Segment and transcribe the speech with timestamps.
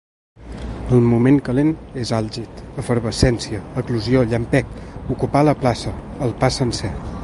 [0.97, 1.69] El moment calent
[2.05, 4.75] és àlgid, efervescència, eclosió, llampec,
[5.17, 6.97] ocupar la plaça, el pa sencer.